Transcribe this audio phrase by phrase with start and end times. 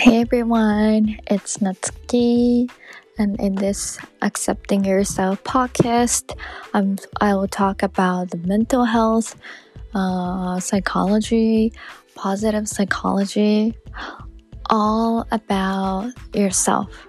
[0.00, 2.70] Hey everyone, it's Natsuki,
[3.18, 6.34] and in this Accepting Yourself podcast,
[6.72, 9.36] um, I will talk about the mental health,
[9.92, 11.74] uh, psychology,
[12.14, 13.74] positive psychology,
[14.70, 17.06] all about yourself.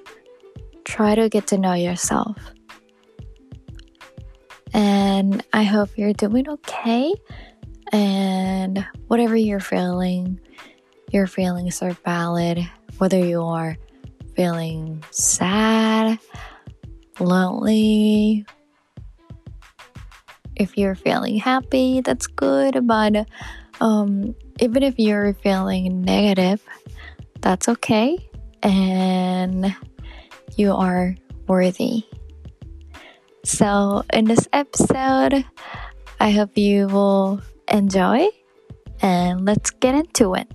[0.83, 2.35] Try to get to know yourself.
[4.73, 7.13] And I hope you're doing okay,
[7.93, 10.41] and whatever you're feeling
[11.11, 12.59] your feelings are valid,
[13.01, 13.75] whether you are
[14.35, 16.19] feeling sad,
[17.19, 18.45] lonely,
[20.55, 22.85] if you're feeling happy, that's good.
[22.85, 23.25] But
[23.79, 26.63] um, even if you're feeling negative,
[27.39, 28.19] that's okay.
[28.61, 29.75] And
[30.55, 31.15] you are
[31.47, 32.03] worthy.
[33.43, 35.43] So, in this episode,
[36.19, 38.27] I hope you will enjoy
[39.01, 40.47] and let's get into it.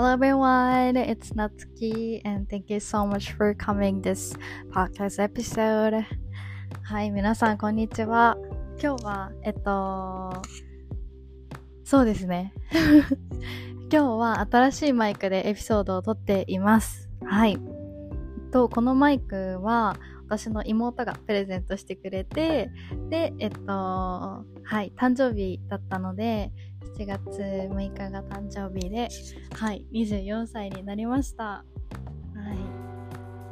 [0.00, 4.34] Hello everyone, it's Natsuki and thank you so much for coming this
[4.72, 6.06] podcast episode.
[6.84, 8.38] はい、皆さんこんにちは。
[8.82, 10.40] 今日は、えっと、
[11.84, 12.54] そうですね。
[13.92, 17.10] 今日は新しいマイクでエピソードを撮っています。
[17.22, 17.58] はい。
[18.52, 19.96] と、このマイクは
[20.30, 22.70] 私の妹がプレゼントしてくれて、
[23.10, 24.44] で、えっと、は
[24.82, 26.52] い、誕生日だったので、
[26.98, 29.08] 7月6日が誕生日で、
[29.54, 31.44] はい、24歳になりました。
[31.44, 31.64] はい、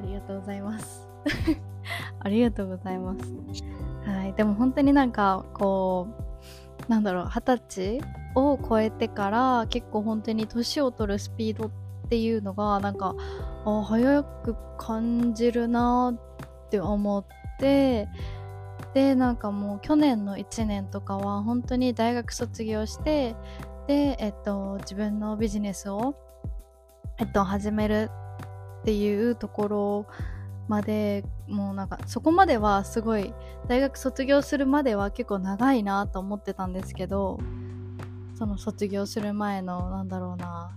[0.03, 1.09] ありがとうございます。
[2.21, 3.35] ありがとうございます。
[4.05, 6.09] はい、でも本当になんか、こ
[6.89, 8.01] う、なんだろう、二十歳
[8.35, 11.71] を超えてから結構本当に年を取るスピードっ
[12.09, 13.15] ていうのが、なんか、
[13.65, 17.25] あ早く感じるなって思っ
[17.59, 18.09] て、
[18.95, 23.37] でなんかもう去年の1年とかは本当に大学卒業して
[23.87, 26.15] で、えっと、自分のビジネスを、
[27.19, 28.11] えっと、始める
[28.83, 30.07] っていうところ
[30.69, 33.33] までもうなんかそこまではすごい
[33.67, 37.39] 大学卒業するまでは結構長いなと思ってたんですけど
[38.39, 40.77] その卒業する前のなんだろうな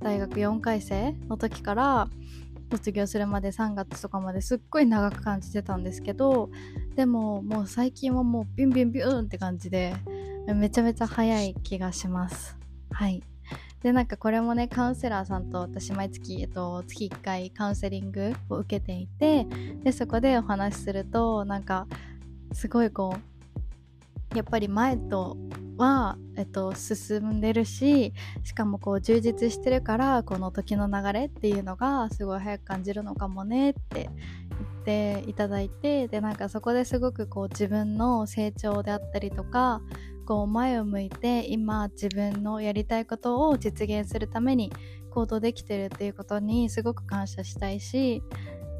[0.00, 2.08] 大学4回生の時から
[2.70, 6.50] 卒業するまで3月とかまですっごい長く感じてたんですけど
[6.94, 9.94] でももう最近はもうビュンビュンビューンって感じで
[10.54, 12.56] めちゃめちゃ早い気がします。
[12.90, 13.22] はい。
[13.82, 19.46] でなんかこれもねカウンセラーさんと私毎月、えっと、月1回カウンセリングを受けていて
[19.82, 21.86] でそこでお話しするとなんか
[22.52, 23.29] すごいこう
[24.34, 25.36] やっぱり前と
[25.76, 28.12] は、えっと、進んでるし
[28.44, 39.80] しかもこう充実してるからこの時の流れっていうのがすごい早く感じるのかもねって言っていただいてでなんかそこですごくこう自分の成長であったりとか
[40.26, 44.70] こう前を向いて今自分のやりたいことを実現するために
[45.10, 48.22] 行動できてるっていうことにすごく感謝したいし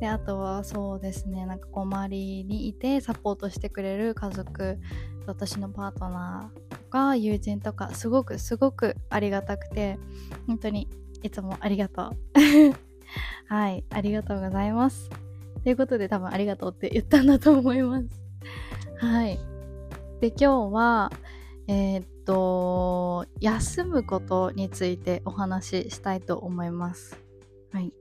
[0.01, 4.79] であとはそうですねなんかこう周りにいてサポートしてくれる家族
[5.27, 9.99] 私のパートナーとか友人とかすごくすごくありがたくて
[10.47, 10.89] 本当に
[11.23, 12.17] いつもありがとう。
[13.47, 15.11] はいありがとうございます。
[15.63, 18.09] ということで多分ありがとうって言ったんだと思います。
[18.97, 19.39] はい。
[20.21, 21.13] で今日は
[21.67, 27.19] えー、っと休むことについてお話ししたいと思います。
[27.73, 27.93] はい。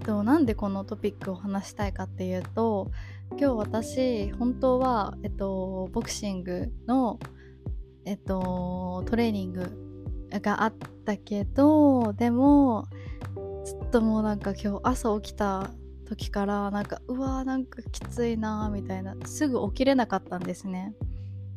[0.00, 2.90] となんでこのトピックを話したいかっていうと
[3.32, 7.18] 今日私本当は、えっと、ボクシングの、
[8.04, 9.70] えっと、トレーニング
[10.30, 10.74] があっ
[11.04, 12.86] たけどでも
[13.64, 15.70] ずっともうなんか今日朝起きた
[16.06, 20.94] 時からなんかうわーなんかきついなーみたいなすぐ起きれなかったんですね。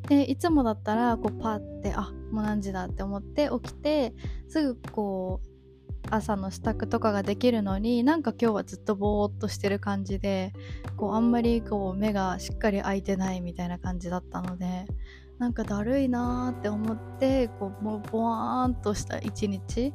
[0.08, 4.14] でいつもだったらこうパッてあもう何時だって思って起きて
[4.50, 5.53] すぐこう
[6.10, 10.54] 朝の支度とかができるのになんか今日はずっとぼーっとしてる感じで
[10.98, 14.86] こうあんまりこう目がしっかり開いてないみたいな感じだったので
[15.40, 19.94] なんかだるいなーって思ってこうもうボワーンとした一日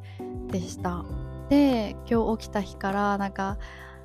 [0.49, 1.05] でした。
[1.49, 3.57] で今日起きた日からなんか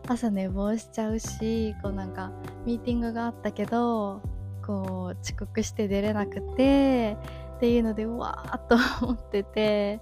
[0.08, 2.32] 朝寝坊しちゃうしこうなんか
[2.66, 4.22] ミーティングがあったけど
[4.66, 7.18] こう遅刻して出れなくて
[7.58, 10.02] っていうのでうわーっと思ってて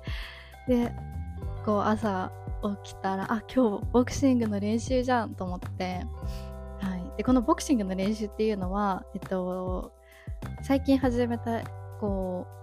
[0.68, 0.92] で
[1.65, 2.31] こう朝
[2.83, 6.01] 起きたらあ今日ボクシングの練習じゃんと思って、
[6.79, 9.91] はい、でこのボクシングの練習っていうのは、えっと、
[10.63, 11.61] 最近始めた
[11.99, 12.61] こう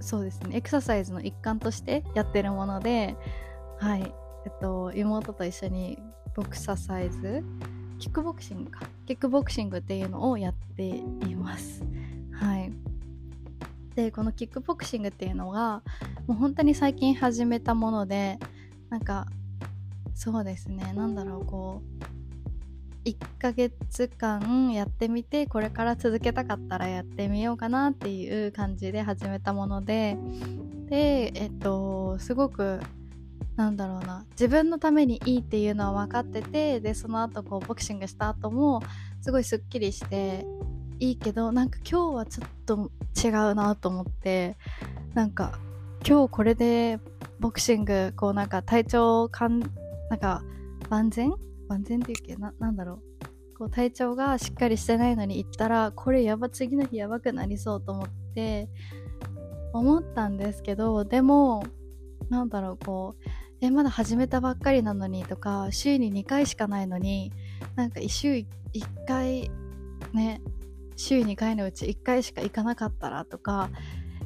[0.00, 0.56] そうですね。
[0.56, 3.16] エクササイズの一環としてやってるもので、
[3.78, 4.14] はい。
[4.46, 5.98] えっと、妹と一緒に
[6.34, 7.44] ボクササイズ
[7.98, 8.80] キックボクシングか。
[9.06, 11.04] キックボクシングっていうのをやってい
[11.36, 11.84] ます。
[12.32, 12.72] はい。
[14.04, 15.82] でこのキックボクシングっていうのが
[16.26, 18.38] もう本当に最近始めたもので
[18.88, 19.26] なんか
[20.14, 20.92] そうですね。
[20.94, 30.16] なんだろうこう1ヶ月間やってみてこれから続けたかったらやってみようかなっていう感じで始めたもので
[30.88, 32.80] でえっとすごく
[33.56, 38.82] なんだろうな自分のためにいいっていうのは分かっててでその後こうボクシングした後も
[39.20, 40.44] すごいすっきりして
[41.00, 44.56] いいけどなんか今日はちょっと違うなと思って
[45.14, 45.58] なんか
[46.06, 46.98] 今日これで
[47.40, 49.60] ボクシングこうなんか体調かん
[50.10, 50.42] なんか
[50.88, 51.32] 万全？
[51.68, 53.10] 万全っていうっけななんだろう。
[53.58, 58.68] こう体調がしっかりしてないのに行ったらこれやば次の日やばくなりそうと思って
[59.74, 61.64] 思ったんですけどでも
[62.30, 63.28] なんだろうこう
[63.60, 67.32] えまだ始めたばっかりなのにとか週に2回しかないのに
[67.76, 68.46] なんか週1
[69.06, 69.50] 回
[70.14, 70.40] ね
[71.00, 73.70] 週2回のうち1回しか行かなかったらとか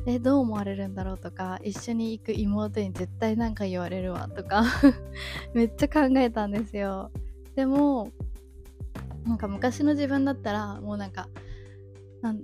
[0.06, 4.64] えどう思われるんだろうとか一緒に行く妹に絶対何か言われるわとか
[5.54, 7.10] めっちゃ考えたんですよ。
[7.54, 8.10] でも
[9.24, 11.28] なんか昔の自分だったらもうなんか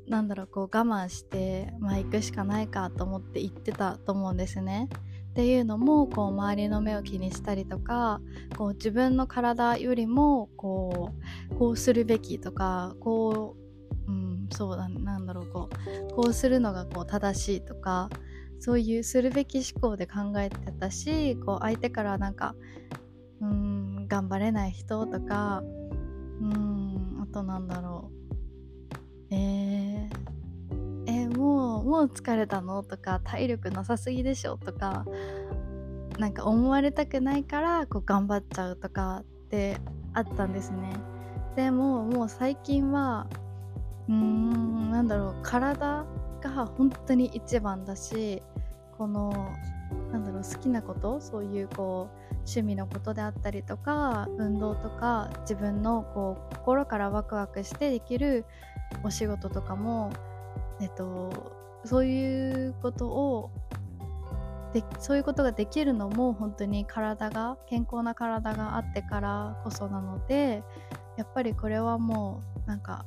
[0.07, 4.89] なんだろうこう我慢してまあ行くしかないかと思って行ってたと思うんですね。
[5.31, 8.21] っていうのもこう周りの目を気にしたりとか
[8.57, 11.13] こう自分の体よりもこ
[11.51, 13.70] うこうするべきとかこう
[14.11, 15.71] うんそうだなんだろうこ
[16.11, 18.11] うこうするのがこう正しいとか
[18.59, 22.55] そういうするべき思考で考えてたしこう相手からなんか
[23.41, 25.63] うん頑張れない人とか
[26.41, 28.21] うんあとなんだろう。
[29.33, 30.09] えー、
[31.07, 35.07] えー、もうもう疲れたのとか体力なさすぎでしょとか
[36.19, 39.77] なんか思われたくないからこう頑張っちゃうとかって
[40.13, 40.93] あったんですね。
[41.55, 43.29] でももう最近は
[44.11, 45.37] うーんなんだろう。
[45.43, 46.05] 体
[46.41, 48.43] が本当に一番だし
[48.99, 49.53] この
[50.13, 58.45] なんだろう好きなことそういうこう趣味のことであったりとか運動とか自分のこう心からワクワクしてできる
[59.05, 60.13] お仕事とかも、
[60.81, 61.53] えっと、
[61.85, 63.51] そういうことを
[64.73, 70.63] でそういうことができるのも本当に体が健康な体があってからこそなので
[71.17, 73.05] やっぱりこれはもうなんか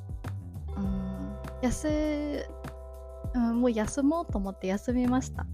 [0.78, 1.14] うん。
[1.62, 2.46] 休、
[3.34, 5.46] うん、もう休もうと思って休みました。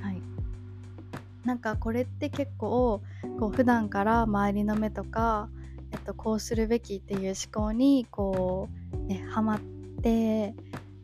[0.00, 0.22] はい。
[1.44, 3.02] なんかこれって結構
[3.38, 5.48] こう普段から周りの目とか、
[5.92, 9.60] えっと、こうするべきっていう思考にこう、ね、ハマっ
[10.02, 10.54] て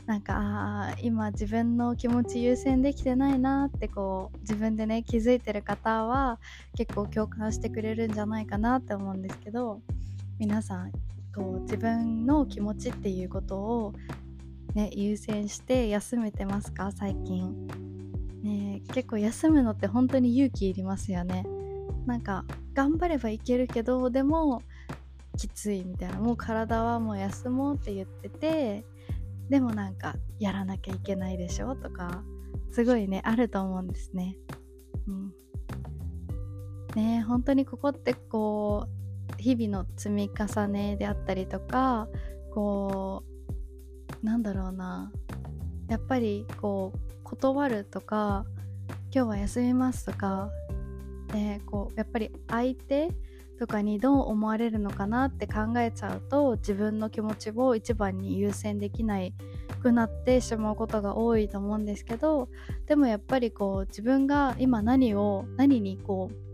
[0.09, 6.41] なんかあ今自分の気持ち優先できてないなってこう自分でね気づいてる方は
[6.75, 9.83] 結構共感してくれるんじゃないかなって思うんですけど
[10.39, 10.93] 皆さん
[11.39, 13.93] こう自分の気持ちっていうことを、
[14.75, 16.91] ね、優先して休めてますか？
[16.91, 17.69] 最近、
[18.43, 21.47] ね、結構休むのって本当に勇気いりますよね。
[22.07, 22.45] なんか
[22.75, 24.63] 頑張ればいけるけどでも
[25.37, 26.19] きついみたいな。
[26.19, 28.85] もう体はもう休もうって言ってて
[29.49, 31.77] でもなんかやらなきゃいけないでしょ？
[31.77, 32.23] とか
[32.73, 34.37] すごいねあると思うんですね。
[35.07, 35.33] うん、
[36.97, 38.98] ね本当にここってこう
[39.37, 42.09] 日々の積み重ねであったりとか
[42.53, 43.25] こ
[44.23, 45.13] うなんだろうな。
[45.89, 48.45] やっぱりこう断るとか
[49.13, 50.51] 今日は休みますとか
[51.33, 53.11] でこうやっぱり相手
[53.59, 59.35] とかにどう思われるのかなって考えちゃうと自分の気持ちを一番に優先できない
[59.83, 62.49] くなってしまうことが多いと思うんですけど
[62.87, 66.48] でもやっぱりこう自分が今何を何にこう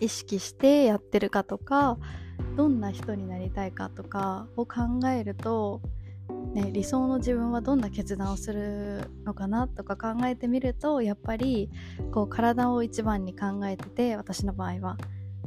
[0.00, 1.98] 意識してやってるかとか
[2.56, 5.80] どんな人になりたいかとかを考えると、
[6.54, 11.70] ね、理想の自分はどんな決断をするのかなとか考えてみるとやっぱり
[12.12, 14.96] こう体を一番に考えてて私の場合は。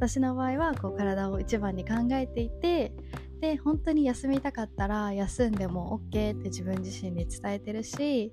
[0.02, 2.92] 私の場合はこう体を一番に考えていて
[3.40, 8.32] で本当に休みたかったら休んでも OK って自分自身に伝えてるし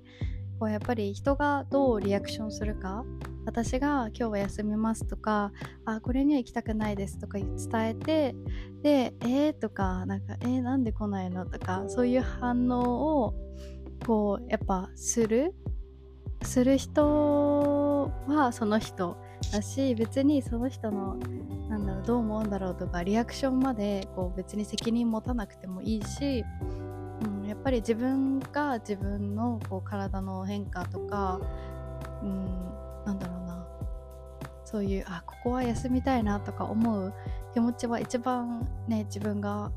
[0.60, 3.02] こうやっぱり人がどうリアクションするか
[3.46, 5.52] 私が今日は休みますとか
[5.86, 8.34] あこれには行きたくないですとか伝えて
[8.82, 13.34] でえー、とかなんかえー、なんで来ないのとかそういう反応を
[14.06, 15.54] こうやっぱする
[16.42, 19.16] する人はその人
[19.52, 21.16] だし別にその人の
[21.70, 26.44] なんだろうどう思うんだろうとかリアクションまでこう別に責任持たなくてもいいし
[27.22, 31.40] うん、やっぱり自分が自分のこう体の変化とか、
[32.22, 32.46] うん、
[33.04, 33.66] なんだろうな。
[34.64, 37.12] そういうあここは休みたいなとか思う
[37.52, 39.72] 気持ちは一番ね自分が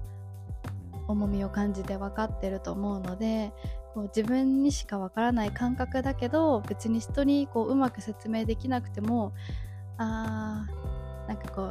[1.08, 3.52] 重みを感じて分かってると思うので
[3.96, 9.34] こう自分にしか分からない感覚だけど別に人にこううまく説明できなくても
[9.98, 11.62] あーなんかこ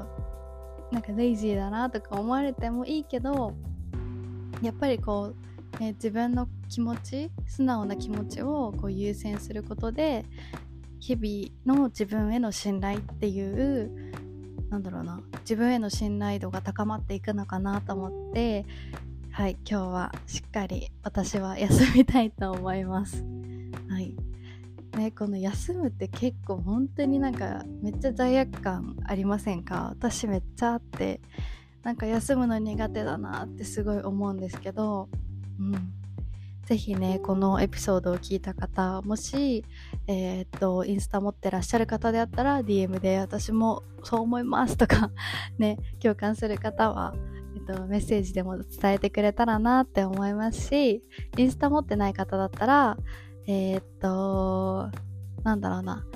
[0.90, 3.54] うなんかレイジーだなとか思われてもいいけど
[4.62, 10.24] やっぱりこう、ね、自分の気持ち素直な気持ちをこう優先することで
[11.00, 14.12] 日々の自分への信頼っていう
[14.70, 18.64] なんだろうな自分への信頼度が高まっていくのかなと思って
[19.30, 23.24] はい今日はしっかり私は休みたいと思います。
[23.88, 24.14] はい。
[24.96, 29.88] ねこの休むって結構本当になんかめっちゃ罪悪感ありませんか？
[29.90, 31.20] 私めっちゃあって
[31.82, 35.08] なんか休むの苦手だなってすごい思うんですけど
[35.72, 36.02] うん。
[36.66, 39.64] ぜひねこのエピソードを聞いた方もし、
[40.06, 45.10] えー、っとインスタ持ってらっしゃる方であったら DM で私もそう思いますとか
[45.58, 47.14] ね共感する方は、
[47.56, 51.02] えっと、メッセージでも伝えてくれたらなって思いますし
[51.36, 52.96] インスタ持ってない方だったら
[53.46, 54.88] えー、っと
[55.42, 56.06] なんだろうな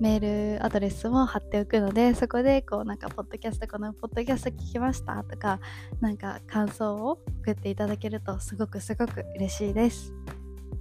[0.00, 5.58] メールアドレスも貼っておくのでそこでこうなんかポッドキャストこのポッドキャスト聞きましたとか
[6.00, 10.12] なんか感想を送っていただけるとすごくすごく嬉しいです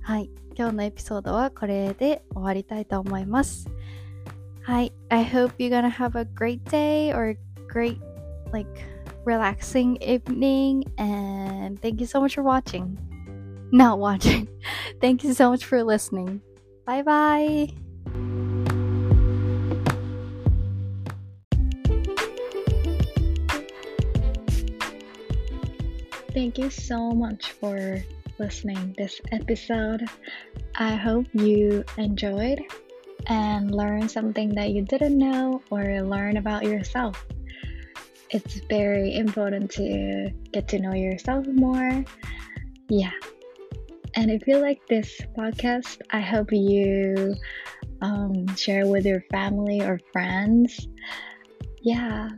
[0.01, 3.69] はい今日のエピソードはこれで終わりたいと思います
[4.63, 7.37] はい I hope you're gonna have a great day or
[7.71, 7.99] great
[8.51, 8.69] like
[9.25, 12.97] relaxing evening and thank you so much for watching
[13.71, 14.47] not watching
[14.99, 16.41] thank you so much for listening
[16.85, 17.84] bye bye
[26.55, 28.01] Thank you so much for
[28.39, 30.07] listening this episode.
[30.75, 32.61] I hope you enjoyed
[33.27, 37.25] and learned something that you didn't know or learn about yourself.
[38.29, 42.05] It's very important to get to know yourself more.
[42.87, 43.11] Yeah.
[44.15, 47.35] And if you like this podcast, I hope you
[48.01, 50.87] um, share with your family or friends.
[51.81, 52.29] Yeah.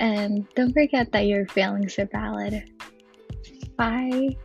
[0.00, 2.68] And don't forget that your feelings are valid.
[3.78, 4.38] Bye.